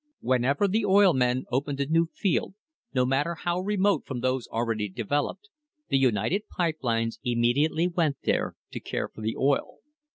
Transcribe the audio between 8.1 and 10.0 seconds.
there to care for the oil.